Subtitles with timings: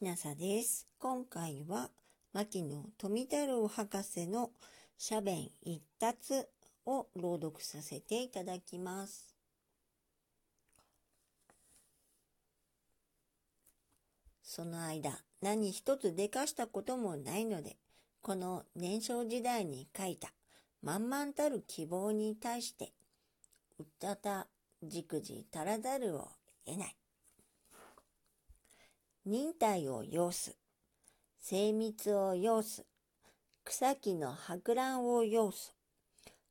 [0.00, 0.86] きなさです。
[0.98, 1.90] 今回は、
[2.32, 4.48] 牧野富太郎博士の
[4.96, 6.46] 写弁一達
[6.86, 9.36] を朗読させていただきます。
[14.42, 17.76] その間、何一つでかしたこともないので、
[18.22, 20.32] この年少時代に書いた
[20.82, 22.94] 満々たる希望に対して、
[23.78, 24.46] うったた
[24.82, 26.26] じくじ足らざるを
[26.64, 26.99] 得ない。
[29.30, 30.56] 忍耐を要す。
[31.38, 32.84] 精密を要す。
[33.62, 35.72] 草木の博覧を要す。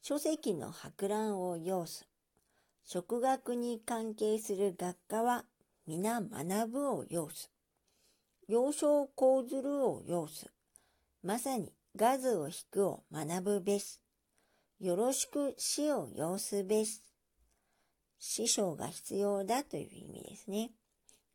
[0.02, 2.08] 書籍の博覧を要す。
[2.86, 5.44] 食学に関係する学科は
[5.88, 7.52] 皆学ぶを要す。
[8.48, 10.50] 幼少講ずるを要す。
[11.22, 14.00] まさにガズを引くを学ぶべし。
[14.80, 17.04] よろしく死を要すべし。
[18.20, 20.72] 師匠が必要だという意味ですね。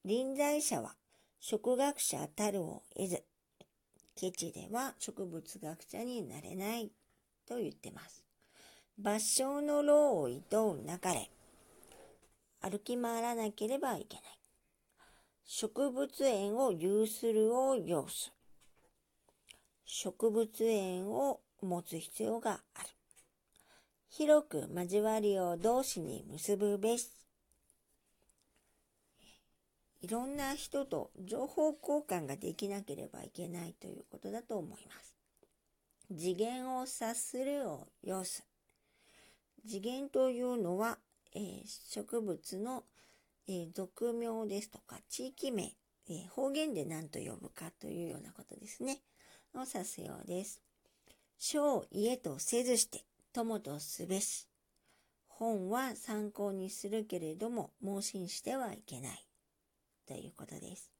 [0.06, 0.94] 臨在者は
[1.47, 3.23] 植学者たるを得ず、
[4.17, 6.91] ケチでは植物学者になれない
[7.47, 8.25] と言ってます。
[8.98, 11.31] 抜傷の労を厭うなかれ、
[12.62, 14.25] 歩き回らなければいけない。
[15.45, 18.33] 植物園を有するを要す。
[19.84, 22.89] 植物園を持つ必要がある。
[24.09, 27.11] 広く交わりを同士に結ぶべし。
[30.05, 35.16] いろんな人と情報交換ができなければいけないということだと思います。
[36.14, 38.44] 次元を察するを要す。
[39.66, 40.98] 次元というのは、
[41.34, 42.84] えー、植物の、
[43.48, 45.72] えー、俗名ですとか地域名、
[46.10, 49.00] えー、方言で何と呼ぶかというようなことですね。
[49.55, 50.60] を指すようです。
[51.38, 54.48] 小家とせずして、友とすべし。
[55.28, 59.27] 本は参考にするけれども、盲信してはいけない。
[60.06, 60.91] ということです。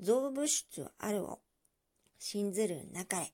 [0.00, 1.40] 造物出あるを
[2.18, 3.32] 信ずる中へ。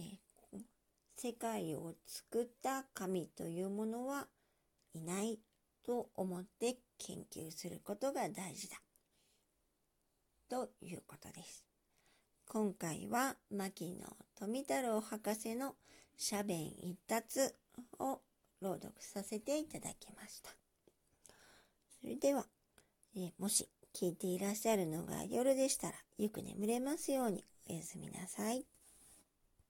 [0.00, 0.18] え
[1.16, 4.26] 世界を作った神というものは
[4.94, 5.38] いない
[5.84, 8.80] と思って研究することが大事だ。
[10.48, 11.66] ということです。
[12.48, 15.74] 今回は牧野富太郎博士の
[16.16, 17.40] 写弁一達
[17.98, 18.20] を
[18.60, 20.65] 朗読させていただきました。
[22.06, 22.46] それでは、
[23.16, 28.64] えもし聞いていらっしゃるのが夜でしたら、よく眠れますようにおやすみなさい。